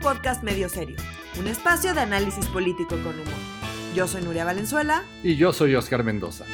[0.00, 0.96] podcast medio serio,
[1.38, 3.34] un espacio de análisis político con humor.
[3.94, 5.04] Yo soy Nuria Valenzuela.
[5.22, 6.46] Y yo soy Oscar Mendoza.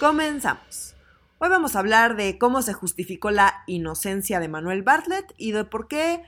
[0.00, 0.94] Comenzamos.
[1.38, 5.64] Hoy vamos a hablar de cómo se justificó la inocencia de Manuel Bartlett y de
[5.64, 6.22] por qué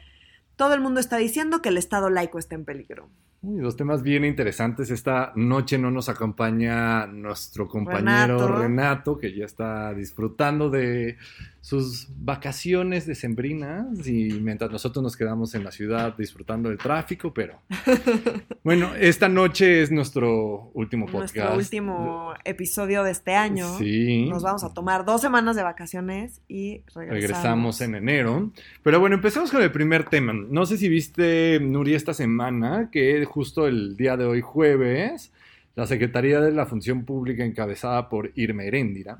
[0.56, 3.08] todo el mundo está diciendo que el Estado laico está en peligro.
[3.42, 4.90] Uy, dos temas bien interesantes.
[4.90, 8.58] Esta noche no nos acompaña nuestro compañero Renato.
[8.58, 11.16] Renato, que ya está disfrutando de
[11.62, 17.62] sus vacaciones decembrinas y mientras nosotros nos quedamos en la ciudad disfrutando del tráfico, pero
[18.62, 21.34] bueno, esta noche es nuestro último podcast.
[21.34, 23.78] Nuestro último episodio de este año.
[23.78, 24.28] Sí.
[24.28, 27.10] Nos vamos a tomar dos semanas de vacaciones y regresamos.
[27.10, 28.52] Regresamos en enero.
[28.82, 30.32] Pero bueno, empecemos con el primer tema.
[30.32, 35.32] No sé si viste, Nuri, esta semana, que justo el día de hoy, jueves,
[35.74, 39.18] la Secretaría de la Función Pública, encabezada por Irma Heréndira,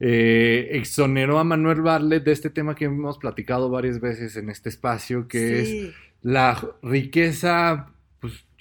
[0.00, 4.68] eh, exoneró a Manuel Barlet de este tema que hemos platicado varias veces en este
[4.68, 7.91] espacio, que es la riqueza,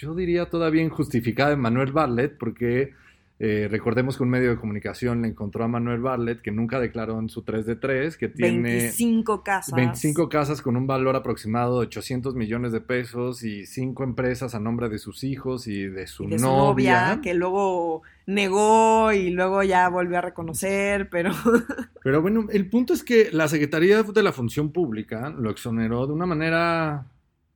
[0.02, 2.94] yo diría todavía injustificada de Manuel Barlet, porque
[3.39, 7.19] eh, recordemos que un medio de comunicación le encontró a Manuel Barlet, que nunca declaró
[7.19, 9.75] en su 3 de 3, que tiene 25 casas.
[9.75, 14.59] 25 casas con un valor aproximado de 800 millones de pesos y 5 empresas a
[14.59, 17.07] nombre de sus hijos y de su, y de su novia.
[17.07, 21.31] novia, que luego negó y luego ya volvió a reconocer, pero
[22.03, 26.13] Pero bueno, el punto es que la Secretaría de la Función Pública lo exoneró de
[26.13, 27.05] una manera,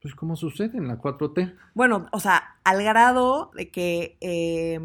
[0.05, 1.55] pues como sucede en la 4T.
[1.73, 4.79] bueno, o sea, al grado de que eh,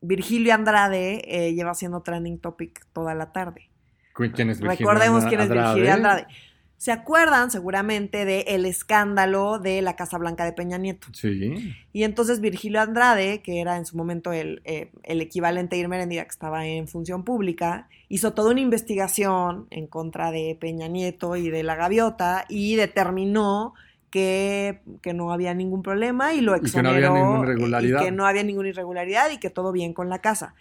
[0.00, 3.68] Virgilio Andrade eh, lleva siendo trending topic toda la tarde.
[4.14, 5.50] ¿Quién es Virginia Recordemos quién es?
[5.50, 6.26] Virgilio Andrade.
[6.78, 11.08] ¿Se acuerdan seguramente del escándalo de la Casa Blanca de Peña Nieto?
[11.12, 11.74] Sí.
[11.92, 15.96] Y entonces Virgilio Andrade, que era en su momento el, eh, el equivalente a Irma
[15.96, 21.36] Heréndira, que estaba en función pública, hizo toda una investigación en contra de Peña Nieto
[21.36, 23.74] y de la gaviota y determinó
[24.12, 27.14] que, que no había ningún problema y lo Y que no había exoneró.
[27.26, 28.00] ninguna irregularidad.
[28.00, 30.54] Y que no había ninguna irregularidad y que todo bien con la casa.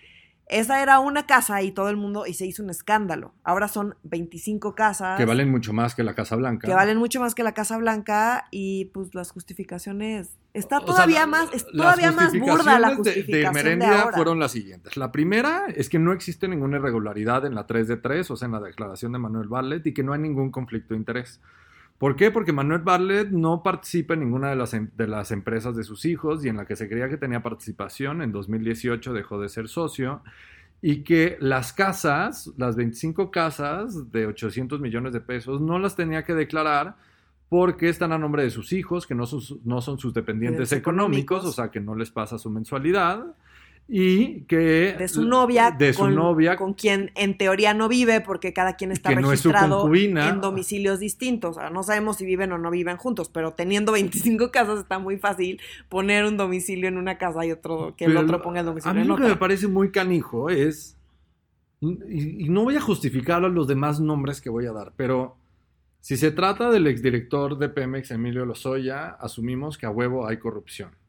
[0.47, 3.33] Esa era una casa y todo el mundo, y se hizo un escándalo.
[3.43, 6.67] Ahora son 25 casas Que valen mucho más que la Casa Blanca.
[6.67, 10.85] que valen mucho más que la Casa Blanca y pues las justificaciones está O sea,
[10.87, 14.17] todavía más es las todavía más burda la de- justificación de, de, Merendira ahora.
[14.17, 14.97] fueron las siguientes.
[14.97, 18.47] La primera es que no existe ninguna irregularidad en la 3 de 3, o sea,
[18.47, 21.39] en la declaración de Manuel Barlet, y que no hay ningún conflicto de interés.
[22.01, 22.31] ¿Por qué?
[22.31, 26.03] Porque Manuel Barlet no participa en ninguna de las, em- de las empresas de sus
[26.05, 29.67] hijos y en la que se creía que tenía participación, en 2018 dejó de ser
[29.67, 30.23] socio,
[30.81, 36.23] y que las casas, las 25 casas de 800 millones de pesos, no las tenía
[36.25, 36.95] que declarar
[37.49, 40.71] porque están a nombre de sus hijos, que no son, su- no son sus dependientes
[40.71, 41.45] Dependientes económicos, económicos.
[41.45, 43.25] o sea, que no les pasa su mensualidad,
[43.93, 44.95] y que...
[44.97, 48.77] de su novia De su con, novia, con quien en teoría no vive porque cada
[48.77, 51.57] quien está no es registrado en domicilios distintos.
[51.57, 54.97] O sea, no sabemos si viven o no viven juntos, pero teniendo 25 casas está
[54.97, 55.59] muy fácil
[55.89, 58.93] poner un domicilio en una casa y otro que el otro ponga el domicilio A
[58.93, 60.95] mí en lo que me parece muy canijo es,
[61.81, 65.35] y, y no voy a justificar los demás nombres que voy a dar, pero
[65.99, 71.00] si se trata del exdirector de Pemex, Emilio Lozoya, asumimos que a huevo hay corrupción.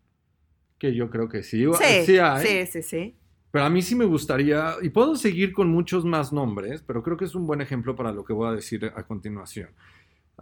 [0.82, 2.44] Que yo creo que sí, Sí, sí hay.
[2.44, 3.14] sí, sí, sí.
[3.52, 7.16] Pero a mí sí me gustaría, y puedo seguir con muchos más nombres, pero creo
[7.16, 9.68] que es un buen ejemplo para lo que voy a decir a continuación.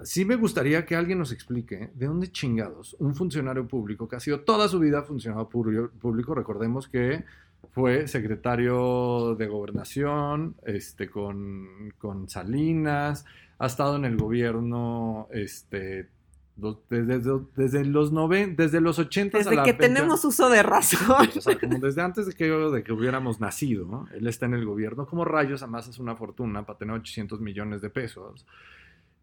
[0.03, 4.21] Sí me gustaría que alguien nos explique de dónde chingados un funcionario público que ha
[4.21, 7.23] sido toda su vida funcionario público, recordemos que
[7.73, 13.27] fue secretario de gobernación este, con, con Salinas,
[13.59, 16.09] ha estado en el gobierno este,
[16.89, 21.29] desde, desde los noven, desde los 80 a Desde la que tenemos uso de razón.
[21.37, 24.09] O sea, como desde antes de que, de que hubiéramos nacido, ¿no?
[24.15, 25.07] él está en el gobierno.
[25.07, 28.47] ¿Cómo rayos amasas una fortuna para tener 800 millones de pesos?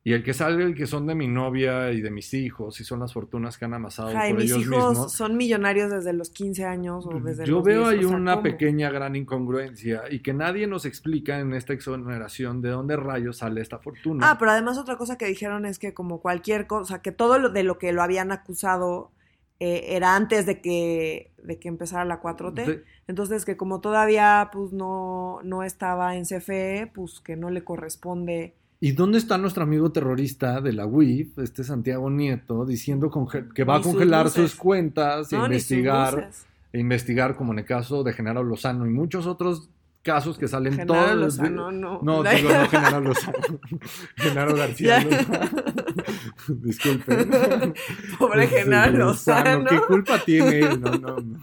[0.07, 2.85] Y el que sale, el que son de mi novia y de mis hijos, y
[2.85, 5.12] son las fortunas que han amasado Ay, por mis ellos hijos mismos.
[5.12, 8.18] son millonarios desde los 15 años o desde Yo los veo 10, ahí o sea,
[8.18, 8.44] una ¿cómo?
[8.44, 13.59] pequeña gran incongruencia y que nadie nos explica en esta exoneración de dónde rayos sale
[13.59, 14.31] esta fortuna.
[14.31, 17.50] Ah, pero además otra cosa que dijeron es que como cualquier cosa, que todo lo
[17.50, 19.12] de lo que lo habían acusado
[19.60, 22.65] eh, era antes de que, de que empezara la 4T.
[22.65, 27.65] De- Entonces que como todavía pues no, no estaba en CFE, pues que no le
[27.65, 28.53] corresponde.
[28.79, 33.09] ¿Y dónde está nuestro amigo terrorista de la UIF, este Santiago Nieto, diciendo
[33.56, 34.51] que va a Ni sus congelar luces.
[34.51, 36.29] sus cuentas, e No, sus investigar,
[36.71, 39.69] e investigar como en el caso de Genaro Lozano y muchos otros
[40.03, 42.00] casos que salen Genaro todos los Lozano, no.
[42.03, 43.38] No, digo, no Genaro Lozano.
[44.15, 45.03] Genaro García.
[45.03, 45.50] Lozano.
[46.47, 47.29] Disculpen.
[48.19, 49.65] Pobre Este, Genaro Lozano.
[49.65, 50.81] ¿Qué culpa tiene él?
[50.88, 51.39] No, no, no.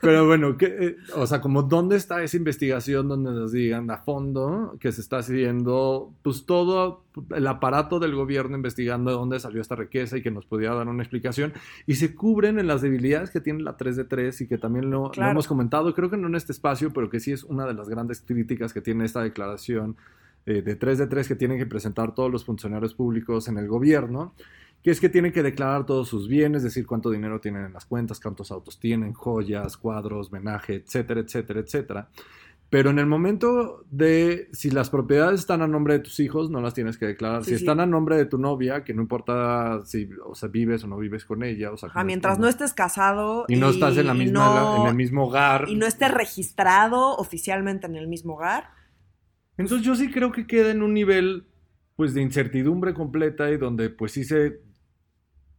[0.00, 3.98] Pero bueno, ¿qué, eh, o sea, como dónde está esa investigación donde nos digan a
[3.98, 7.04] fondo que se está haciendo, pues todo
[7.34, 10.88] el aparato del gobierno investigando de dónde salió esta riqueza y que nos pudiera dar
[10.88, 11.52] una explicación.
[11.86, 14.90] Y se cubren en las debilidades que tiene la 3 de 3 y que también
[14.90, 17.66] lo, lo hemos comentado, creo que no en este espacio, pero que sí es una
[17.66, 19.96] de las grandes críticas que tiene esta declaración
[20.46, 23.68] eh, de 3 de 3 que tienen que presentar todos los funcionarios públicos en el
[23.68, 24.34] gobierno,
[24.82, 27.86] que es que tienen que declarar todos sus bienes, decir cuánto dinero tienen en las
[27.86, 32.08] cuentas, cuántos autos tienen, joyas, cuadros, menaje, etcétera, etcétera, etcétera.
[32.74, 36.60] Pero en el momento de si las propiedades están a nombre de tus hijos, no
[36.60, 37.44] las tienes que declarar.
[37.44, 40.88] si están a nombre de tu novia, que no importa si o sea, vives o
[40.88, 41.70] no vives con ella.
[41.70, 43.44] O sea, mientras no estés casado.
[43.46, 45.66] Y, no estás en, la misma, en el mismo hogar.
[45.68, 48.70] Y no estés registrado oficialmente en el mismo hogar.
[49.56, 51.46] Entonces yo sí creo que queda en un nivel
[51.96, 54.60] pues de incertidumbre completa y donde pues sí se,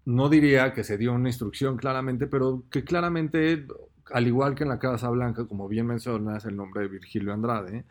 [0.06, 3.66] no diría que se dio una instrucción claramente, pero que claramente
[4.12, 7.86] al igual que en la Casa Blanca, como bien mencionas el nombre de Virgilio Andrade,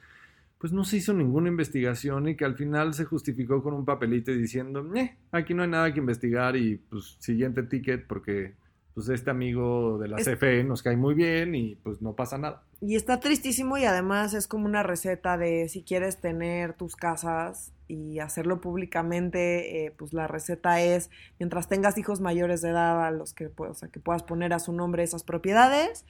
[0.59, 4.31] pues no se hizo ninguna investigación y que al final se justificó con un papelito
[4.31, 8.55] diciendo, eh, aquí no hay nada que investigar y pues siguiente ticket porque
[8.95, 12.62] pues este amigo de la CFE nos cae muy bien y pues no pasa nada.
[12.87, 17.73] Y está tristísimo y además es como una receta de si quieres tener tus casas
[17.89, 21.09] y hacerlo públicamente, eh, pues la receta es
[21.39, 24.59] mientras tengas hijos mayores de edad a los que, o sea, que puedas poner a
[24.59, 26.05] su nombre esas propiedades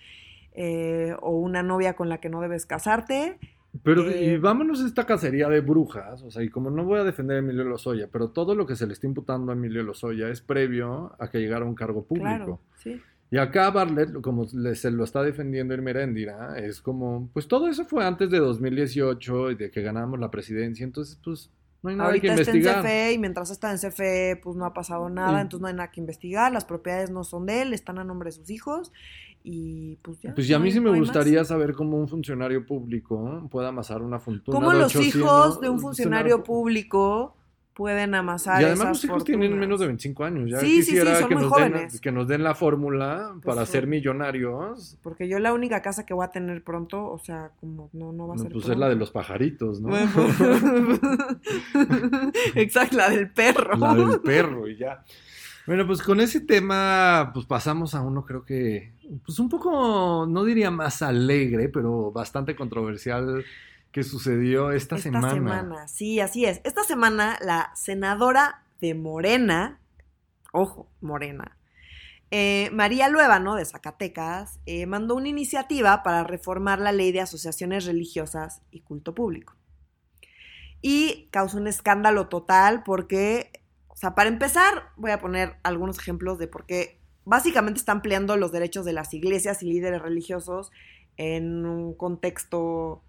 [0.55, 3.39] eh, o una novia con la que no debes casarte
[3.83, 7.01] pero y eh, vámonos a esta cacería de brujas, o sea, y como no voy
[7.01, 9.83] a defender a Emilio Lozoya, pero todo lo que se le está imputando a Emilio
[9.83, 12.29] Lozoya es previo a que llegara a un cargo público.
[12.29, 13.01] Claro, sí.
[13.35, 18.07] Y acá Bartlett, como se lo está defendiendo Irmeréndira, es como, pues todo eso fue
[18.07, 21.51] antes de 2018 y de que ganamos la presidencia, entonces pues
[21.83, 22.77] no hay nada que investigar.
[22.77, 25.67] Está en CFE y mientras está en CFE pues no ha pasado nada, entonces no
[25.67, 28.51] hay nada que investigar, las propiedades no son de él, están a nombre de sus
[28.51, 28.93] hijos
[29.43, 30.33] y pues ya.
[30.33, 34.21] Pues ya a mí sí me gustaría saber cómo un funcionario público puede amasar una
[34.21, 34.57] fortuna.
[34.57, 37.35] ¿Cómo los hijos de un funcionario público
[37.75, 40.51] pueden amasar Y además los hijos tienen menos de 25 años.
[40.51, 43.67] Ya sí, quisiera sí, sí, que, nos Den, que nos den la fórmula pues para
[43.67, 44.97] ser millonarios.
[45.03, 48.29] Porque yo la única casa que voy a tener pronto, o sea, como no, no
[48.29, 49.95] va a ser Pues es la de los pajaritos, ¿no?
[52.55, 53.77] Exacto, la del perro.
[53.77, 55.05] La del perro y ya.
[55.67, 58.93] Bueno, pues con ese tema, pues pasamos a uno, creo que,
[59.25, 63.45] pues un poco, no diría más alegre, pero bastante controversial
[63.95, 65.29] que sucedió esta, semana.
[65.29, 66.61] Esta semana, sí, así es.
[66.65, 69.79] Esta semana la senadora de Morena,
[70.53, 71.57] ojo, Morena,
[72.33, 77.85] eh, María Luébano de Zacatecas, eh, mandó una iniciativa para reformar la ley de asociaciones
[77.85, 79.55] religiosas y culto público.
[80.83, 86.41] Y causó un escándalo total porque o sea, para empezar, voy a poner algunos ejemplos
[86.41, 90.73] de por qué básicamente están ampliando los derechos de las iglesias y líderes religiosos
[91.17, 93.05] en un contexto...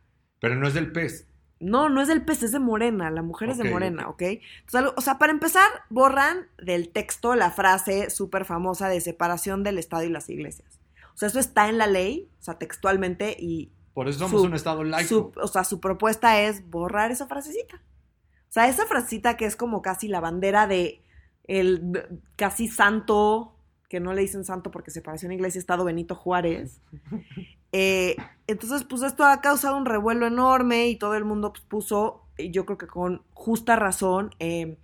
[0.46, 1.28] Pero no es del pez.
[1.60, 4.22] No, no es del pez, es de Morena, la mujer es de Morena, ¿ok?
[4.22, 9.80] Entonces, o sea, para empezar, borran del texto la frase súper famosa de separación del
[9.80, 10.80] Estado y las iglesias.
[11.16, 13.72] O sea, eso está en la ley, o sea, textualmente, y...
[13.96, 15.32] Por eso somos un Estado laico.
[15.36, 17.78] o sea, su propuesta es borrar esa frasecita.
[17.78, 21.02] O sea, esa frasita que es como casi la bandera de
[21.46, 23.55] el casi santo,
[23.90, 26.82] que no le dicen santo porque se pareció iglesia estado Benito Juárez.
[27.78, 28.16] Eh,
[28.48, 32.66] entonces, pues esto ha causado un revuelo enorme y todo el mundo pues, puso, yo
[32.66, 34.78] creo que con justa razón, eh,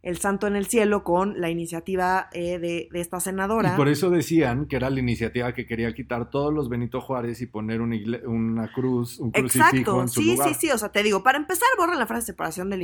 [0.00, 3.74] el santo en el cielo con la iniciativa eh, de, esta senadora.
[3.74, 7.42] Y por eso decían que era la iniciativa que quería quitar todos los Benito Juárez
[7.42, 10.48] y poner una, cruz, un crucifijo en su sí, lugar.
[10.48, 12.80] Sí, sí, o sea, te digo, para empezar, borran la frase de separación del,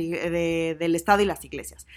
[0.77, 1.87] del Estado y las iglesias.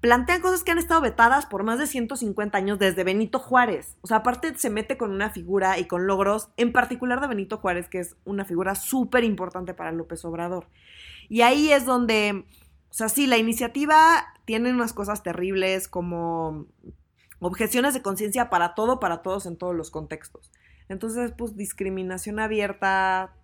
[0.00, 3.96] Plantean cosas que han estado vetadas por más de 150 años desde Benito Juárez.
[4.02, 7.58] O sea, aparte se mete con una figura y con logros, en particular de Benito
[7.58, 10.66] Juárez, que es una figura súper importante para López Obrador.
[11.28, 12.44] Y ahí es donde
[12.90, 16.64] o sea, sí, la iniciativa tiene unas cosas terribles como
[17.40, 20.50] objeciones de conciencia para todo, para todos en todos los contextos.
[20.88, 23.34] Entonces, pues discriminación abierta,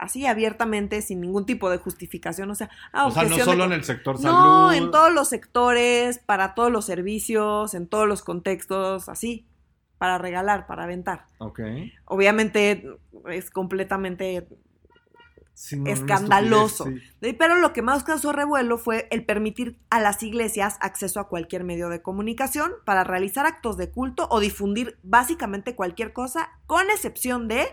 [0.00, 2.50] así abiertamente, sin ningún tipo de justificación.
[2.50, 4.34] O sea, ah, o sea no solo en el sector salud.
[4.34, 9.46] No, en todos los sectores, para todos los servicios, en todos los contextos, así,
[9.98, 11.26] para regalar, para aventar.
[11.38, 11.60] Ok.
[12.06, 12.84] Obviamente
[13.28, 14.48] es completamente
[15.84, 16.86] escandaloso.
[17.20, 21.64] Pero lo que más causó revuelo fue el permitir a las iglesias acceso a cualquier
[21.64, 27.48] medio de comunicación para realizar actos de culto o difundir básicamente cualquier cosa, con excepción
[27.48, 27.68] de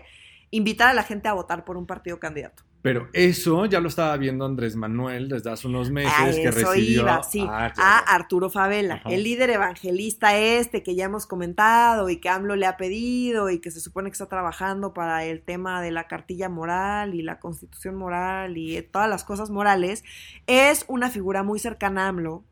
[0.50, 2.62] invitar a la gente a votar por un partido candidato.
[2.80, 7.02] Pero eso ya lo estaba viendo Andrés Manuel desde hace unos meses A que recibió
[7.02, 7.98] iba, sí, Ah, a.
[8.14, 9.10] Arturo Favela, Ajá.
[9.10, 13.58] el líder evangelista este que ya hemos comentado y que AMLO le ha pedido y
[13.60, 17.40] que se supone que está trabajando para el tema de la cartilla moral y la
[17.40, 20.04] constitución moral y todas las cosas morales,
[20.46, 22.44] es una figura muy cercana a AMLO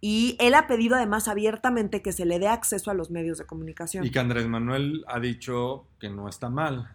[0.00, 3.46] y él ha pedido además abiertamente que se le dé acceso a los medios de
[3.46, 4.04] comunicación.
[4.04, 6.90] Y que Andrés Manuel ha dicho que no está mal.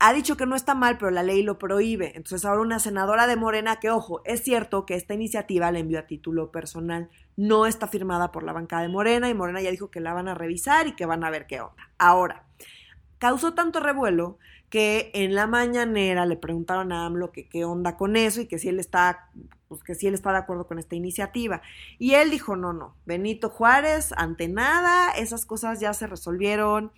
[0.00, 2.12] Ha dicho que no está mal, pero la ley lo prohíbe.
[2.16, 5.98] Entonces ahora una senadora de Morena, que ojo, es cierto que esta iniciativa la envió
[5.98, 9.90] a título personal, no está firmada por la bancada de Morena y Morena ya dijo
[9.90, 11.90] que la van a revisar y que van a ver qué onda.
[11.98, 12.44] Ahora,
[13.18, 14.38] causó tanto revuelo
[14.70, 18.58] que en la mañanera le preguntaron a AMLO que qué onda con eso y que
[18.58, 19.28] si él está
[19.68, 21.62] pues que si él está de acuerdo con esta iniciativa.
[21.98, 26.90] Y él dijo, no, no, Benito Juárez, ante nada, esas cosas ya se resolvieron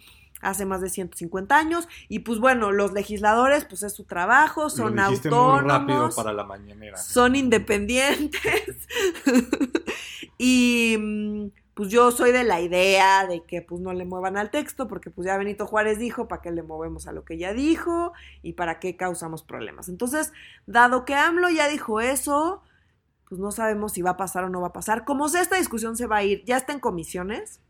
[0.43, 4.97] hace más de 150 años y pues bueno, los legisladores pues es su trabajo, son
[4.97, 6.99] Lo autónomos, muy rápido para la mañanera.
[6.99, 8.89] son independientes
[10.39, 14.51] y mm, pues yo soy de la idea de que pues no le muevan al
[14.51, 17.55] texto porque pues ya Benito Juárez dijo para qué le movemos a lo que ya
[17.55, 19.89] dijo y para qué causamos problemas.
[19.89, 20.33] Entonces,
[20.67, 22.63] dado que AMLO ya dijo eso,
[23.29, 25.07] pues no sabemos si va a pasar o no va a pasar.
[25.07, 27.61] Como sea, esta discusión se va a ir, ya está en comisiones.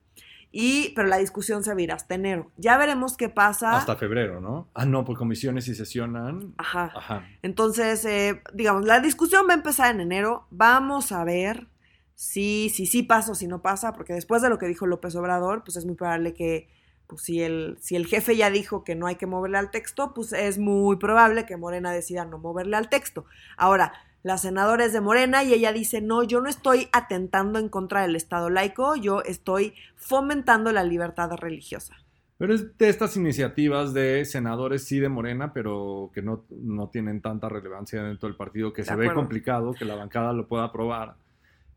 [0.52, 2.52] Y, pero la discusión se va a ir hasta enero.
[2.58, 3.76] Ya veremos qué pasa.
[3.76, 4.68] Hasta febrero, ¿no?
[4.74, 6.54] Ah, no, pues comisiones y sesionan.
[6.58, 6.92] Ajá.
[6.94, 7.26] Ajá.
[7.40, 10.46] Entonces, eh, digamos, la discusión va a empezar en enero.
[10.50, 11.68] Vamos a ver
[12.14, 14.86] si sí si, si pasa o si no pasa, porque después de lo que dijo
[14.86, 16.68] López Obrador, pues es muy probable que,
[17.06, 20.12] pues si el, si el jefe ya dijo que no hay que moverle al texto,
[20.14, 23.24] pues es muy probable que Morena decida no moverle al texto.
[23.56, 27.68] Ahora, la senadora es de Morena y ella dice, no, yo no estoy atentando en
[27.68, 31.96] contra del Estado laico, yo estoy fomentando la libertad religiosa.
[32.38, 37.20] Pero es de estas iniciativas de senadores, sí de Morena, pero que no, no tienen
[37.20, 40.64] tanta relevancia dentro del partido, que De se ve complicado que la bancada lo pueda
[40.64, 41.14] aprobar.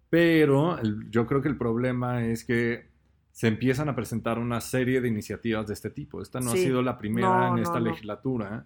[0.09, 2.87] Pero el- yo creo que el problema es que
[3.31, 6.21] se empiezan a presentar una serie de iniciativas de este tipo.
[6.21, 6.59] Esta no Sí.
[6.59, 7.87] ha sido la primera No, en esta no.
[7.87, 8.65] legislatura.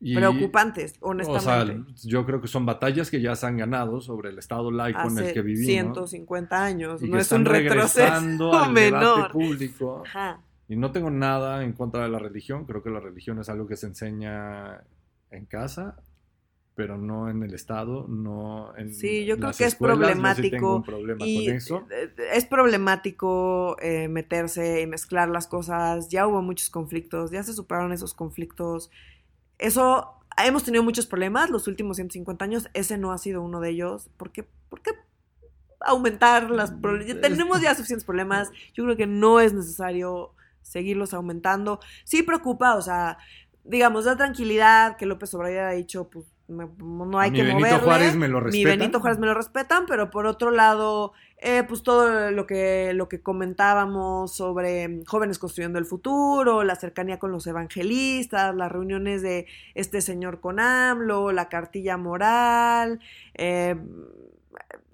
[0.00, 1.92] Y- Preocupantes, O honestamente.
[1.98, 5.00] sea, yo creo que son batallas que ya se han ganado sobre el Estado laico
[5.08, 5.66] en el Hace que vivimos.
[5.66, 9.30] 150 años, y no que es están un regresando retroceso al debate menor.
[9.32, 10.02] público.
[10.06, 10.40] Ajá.
[10.68, 12.64] Y no tengo nada en contra de la religión.
[12.64, 14.84] Creo que la religión es algo que se enseña
[15.30, 15.96] en casa,
[16.76, 19.96] pero no en el Estado, no en Sí, yo creo las que es escuelas.
[19.98, 21.86] Problemático un problema Y con eso.
[21.90, 26.08] eh, es problemático eh, meterse y mezclar las cosas.
[26.08, 28.90] Ya hubo muchos conflictos, ya se superaron esos conflictos.
[29.58, 32.68] Eso, hemos tenido muchos problemas los últimos 150 años.
[32.74, 34.08] Ese no ha sido uno de ellos.
[34.16, 34.48] ¿Por qué?
[34.68, 34.92] ¿Por qué
[35.80, 37.20] aumentar las problemas?
[37.20, 38.50] Tenemos ya suficientes problemas.
[38.74, 41.80] Yo creo que no es necesario seguirlos aumentando.
[42.04, 43.18] Sí preocupa, o sea,
[43.64, 47.60] digamos, da tranquilidad que López Obrador ha dicho, pues me- no hay mi que Benito
[47.66, 47.84] moverle.
[47.84, 48.78] Juárez me lo Mi respetan.
[48.78, 53.08] Benito Juárez me lo respetan, pero por otro lado, eh, pues todo lo que, lo
[53.08, 59.46] que comentábamos sobre jóvenes construyendo el futuro, la cercanía con los evangelistas, las reuniones de
[59.74, 63.00] este señor con AMLO, la cartilla moral,
[63.34, 63.76] eh,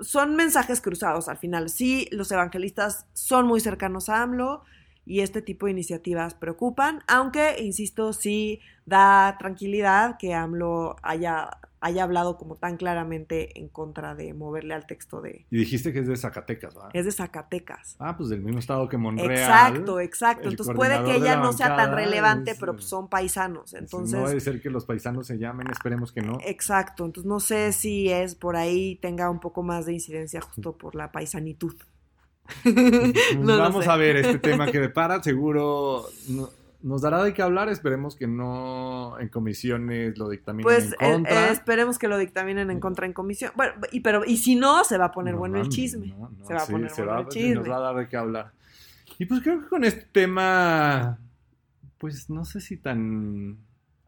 [0.01, 1.69] son mensajes cruzados al final.
[1.69, 4.65] Sí, los evangelistas son muy cercanos a AMLO
[5.07, 12.03] y este tipo de iniciativas preocupan, aunque, insisto, sí da tranquilidad que AMLO haya, haya
[12.03, 15.47] hablado como tan claramente en contra de moverle al texto de...
[15.51, 16.91] Y dijiste que es de Zacatecas, ¿verdad?
[16.95, 17.97] Es de Zacatecas.
[17.99, 19.31] Ah, pues del mismo estado que Monreal.
[19.31, 20.49] Exacto, exacto.
[20.49, 23.75] Entonces puede que ella la no sea tan relevante, es, pero eh, pues son paisanos.
[23.75, 26.39] Entonces, no debe ser que los paisanos se llamen, esperemos que no.
[26.45, 30.77] Exacto, entonces no sé si es por ahí tenga un poco más de incidencia justo
[30.77, 31.75] por la paisanitud.
[33.39, 36.51] No Vamos a ver este tema que depara, seguro no-
[36.83, 41.13] nos dará de qué hablar, esperemos que no en comisiones lo dictaminen Pues en eh,
[41.15, 41.49] contra.
[41.49, 43.53] eh, esperemos que lo dictaminen en contra en comisión.
[43.57, 46.09] Bueno, y, pero, y si no, se va a poner No bueno el chisme.
[46.09, 47.55] no, se va a poner bueno va- el chisme.
[47.55, 48.53] Nos va a dar de qué hablar.
[49.19, 51.19] Y pues creo que con este tema,
[51.97, 53.57] pues no sé si tan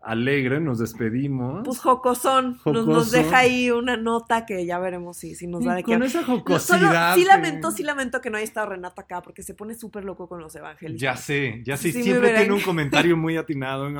[0.06, 1.62] alegre nos despedimos.
[1.64, 5.82] Pues jocosón, nos, deja ahí una nota que ya veremos si, si nos da de
[5.82, 7.14] qué con esa Solo- jocosidad.
[7.14, 10.04] sí que- lamento, sí lamento que no haya estado Renato acá porque se pone súper
[10.04, 11.00] loco con los evangelistas.
[11.02, 13.96] Ya sé, ya sé, Sí, siempre tiene un comentario muy atinado en,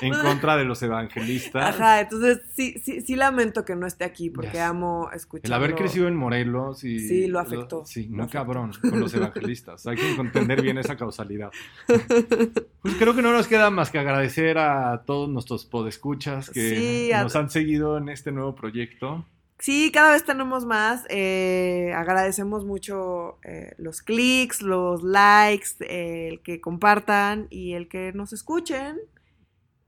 [0.00, 1.74] en contra de los evangelistas.
[1.74, 5.46] Ajá, entonces sí, sí, sí lamento que no esté aquí porque amo escuchar.
[5.46, 6.98] El haber crecido en Morelos y...
[7.00, 9.86] Sí, lo afectó, Sí, no cabrón, con los evangelistas.
[9.86, 11.50] Hay que entender bien esa causalidad.
[12.84, 17.10] Pues creo que no nos queda más que agradecer a todos nuestros podescuchas que Sí,
[17.14, 19.24] nos han seguido en este nuevo proyecto.
[19.58, 21.04] Sí, cada vez tenemos más.
[21.08, 28.12] eh, agradecemos mucho eh, los clics, los likes, eh, el que compartan y el que
[28.12, 28.98] nos escuchen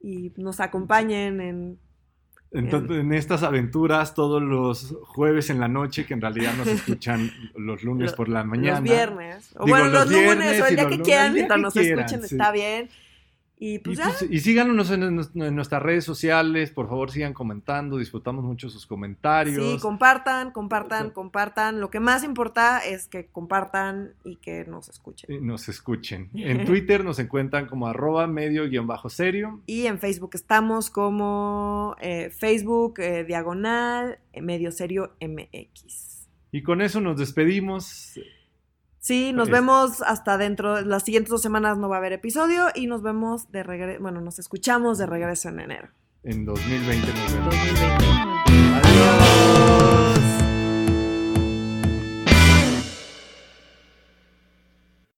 [0.01, 1.79] y nos acompañen en
[2.53, 7.31] Entonces, en estas aventuras todos los jueves en la noche, que en realidad nos escuchan
[7.57, 8.81] los lunes por la mañana.
[8.81, 9.51] Los viernes.
[9.57, 12.35] O Digo, bueno, los, los lunes o el día que quieran, mientras nos escuchen, sí.
[12.35, 12.89] está bien.
[13.59, 14.05] Y Y, pues ya.
[14.05, 18.87] pues, y síganos en, en nuestras redes sociales, por favor sigan comentando, disfrutamos mucho sus
[18.87, 19.57] comentarios.
[19.57, 21.81] Sí, compartan, compartan, compartan.
[21.81, 25.35] Lo que más importa es que compartan y que nos escuchen.
[25.35, 26.31] y nos escuchen.
[26.35, 29.63] En Twitter nos encuentran como arroba medio guion bajo serio.
[29.67, 36.29] Y en Facebook estamos como eh, Facebook eh, diagonal eh, medio serio MX.
[36.53, 38.19] Y con eso nos despedimos.
[39.07, 40.81] Sí, nos vemos hasta dentro.
[40.81, 44.03] Las siguientes dos semanas no va a haber episodio y nos vemos de regreso.
[44.03, 45.91] Bueno, nos escuchamos de regreso en enero
[46.25, 47.55] En 2020 nos vemos.
[47.55, 48.07] 2020.
[48.83, 49.96] Adiós.